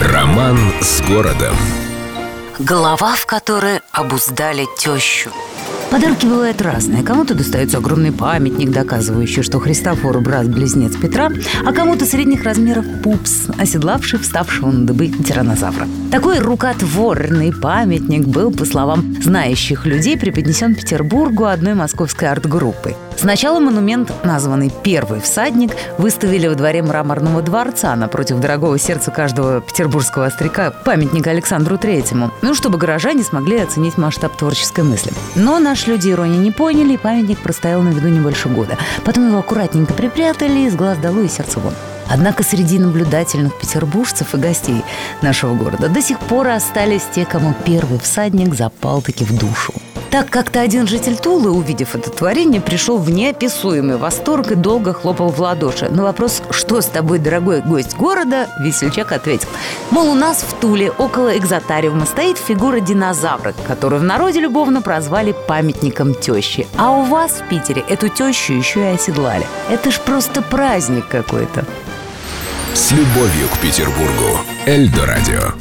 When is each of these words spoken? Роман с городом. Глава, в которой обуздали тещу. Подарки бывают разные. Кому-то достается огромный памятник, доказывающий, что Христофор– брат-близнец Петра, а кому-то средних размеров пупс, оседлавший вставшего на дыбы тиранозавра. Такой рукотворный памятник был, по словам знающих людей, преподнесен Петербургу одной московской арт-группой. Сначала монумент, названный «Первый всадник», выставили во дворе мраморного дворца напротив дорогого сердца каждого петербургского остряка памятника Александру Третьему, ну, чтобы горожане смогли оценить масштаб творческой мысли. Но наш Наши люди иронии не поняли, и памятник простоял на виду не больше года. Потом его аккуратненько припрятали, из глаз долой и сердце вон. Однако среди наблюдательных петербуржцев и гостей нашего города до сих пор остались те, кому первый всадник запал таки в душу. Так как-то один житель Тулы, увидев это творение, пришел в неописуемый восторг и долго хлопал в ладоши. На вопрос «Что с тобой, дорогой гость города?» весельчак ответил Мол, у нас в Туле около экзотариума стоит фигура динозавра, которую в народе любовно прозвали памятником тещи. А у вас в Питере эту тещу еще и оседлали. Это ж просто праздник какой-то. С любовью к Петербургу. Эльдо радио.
Роман 0.00 0.56
с 0.80 1.02
городом. 1.02 1.54
Глава, 2.58 3.16
в 3.16 3.26
которой 3.26 3.82
обуздали 3.92 4.66
тещу. 4.78 5.30
Подарки 5.90 6.24
бывают 6.24 6.62
разные. 6.62 7.02
Кому-то 7.02 7.34
достается 7.34 7.78
огромный 7.78 8.12
памятник, 8.12 8.70
доказывающий, 8.70 9.42
что 9.42 9.58
Христофор– 9.58 10.20
брат-близнец 10.20 10.94
Петра, 10.94 11.30
а 11.66 11.72
кому-то 11.72 12.04
средних 12.04 12.44
размеров 12.44 12.84
пупс, 13.02 13.48
оседлавший 13.58 14.20
вставшего 14.20 14.70
на 14.70 14.86
дыбы 14.86 15.08
тиранозавра. 15.08 15.88
Такой 16.12 16.38
рукотворный 16.38 17.52
памятник 17.52 18.28
был, 18.28 18.52
по 18.52 18.64
словам 18.64 19.16
знающих 19.20 19.84
людей, 19.84 20.16
преподнесен 20.16 20.76
Петербургу 20.76 21.46
одной 21.46 21.74
московской 21.74 22.28
арт-группой. 22.28 22.96
Сначала 23.16 23.60
монумент, 23.60 24.12
названный 24.24 24.72
«Первый 24.82 25.20
всадник», 25.20 25.72
выставили 25.98 26.46
во 26.46 26.54
дворе 26.54 26.82
мраморного 26.82 27.42
дворца 27.42 27.94
напротив 27.94 28.40
дорогого 28.40 28.78
сердца 28.78 29.10
каждого 29.10 29.60
петербургского 29.60 30.26
остряка 30.26 30.70
памятника 30.70 31.30
Александру 31.30 31.76
Третьему, 31.76 32.30
ну, 32.42 32.54
чтобы 32.54 32.78
горожане 32.78 33.22
смогли 33.22 33.58
оценить 33.58 33.98
масштаб 33.98 34.36
творческой 34.36 34.84
мысли. 34.84 35.12
Но 35.34 35.58
наш 35.58 35.79
Наши 35.80 35.92
люди 35.92 36.10
иронии 36.10 36.36
не 36.36 36.50
поняли, 36.50 36.92
и 36.92 36.98
памятник 36.98 37.38
простоял 37.38 37.80
на 37.80 37.88
виду 37.88 38.08
не 38.08 38.20
больше 38.20 38.50
года. 38.50 38.76
Потом 39.02 39.28
его 39.28 39.38
аккуратненько 39.38 39.94
припрятали, 39.94 40.66
из 40.66 40.76
глаз 40.76 40.98
долой 40.98 41.24
и 41.24 41.28
сердце 41.30 41.58
вон. 41.58 41.72
Однако 42.06 42.42
среди 42.42 42.78
наблюдательных 42.78 43.58
петербуржцев 43.58 44.34
и 44.34 44.36
гостей 44.36 44.84
нашего 45.22 45.54
города 45.54 45.88
до 45.88 46.02
сих 46.02 46.20
пор 46.20 46.48
остались 46.48 47.04
те, 47.14 47.24
кому 47.24 47.54
первый 47.64 47.98
всадник 47.98 48.54
запал 48.54 49.00
таки 49.00 49.24
в 49.24 49.34
душу. 49.34 49.72
Так 50.10 50.28
как-то 50.28 50.60
один 50.60 50.88
житель 50.88 51.16
Тулы, 51.16 51.52
увидев 51.52 51.94
это 51.94 52.10
творение, 52.10 52.60
пришел 52.60 52.98
в 52.98 53.08
неописуемый 53.10 53.96
восторг 53.96 54.50
и 54.50 54.56
долго 54.56 54.92
хлопал 54.92 55.28
в 55.28 55.38
ладоши. 55.40 55.88
На 55.88 56.02
вопрос 56.02 56.42
«Что 56.50 56.80
с 56.80 56.86
тобой, 56.86 57.20
дорогой 57.20 57.60
гость 57.60 57.96
города?» 57.96 58.48
весельчак 58.58 59.12
ответил 59.12 59.48
Мол, 59.90 60.10
у 60.10 60.14
нас 60.14 60.42
в 60.42 60.52
Туле 60.60 60.90
около 60.90 61.38
экзотариума 61.38 62.06
стоит 62.06 62.38
фигура 62.38 62.80
динозавра, 62.80 63.54
которую 63.68 64.00
в 64.00 64.04
народе 64.04 64.40
любовно 64.40 64.82
прозвали 64.82 65.32
памятником 65.46 66.14
тещи. 66.14 66.66
А 66.76 66.90
у 66.90 67.04
вас 67.04 67.40
в 67.40 67.48
Питере 67.48 67.84
эту 67.88 68.08
тещу 68.08 68.54
еще 68.54 68.80
и 68.80 68.94
оседлали. 68.94 69.46
Это 69.70 69.92
ж 69.92 70.00
просто 70.00 70.42
праздник 70.42 71.06
какой-то. 71.08 71.64
С 72.74 72.90
любовью 72.90 73.48
к 73.54 73.58
Петербургу. 73.58 74.40
Эльдо 74.66 75.06
радио. 75.06 75.52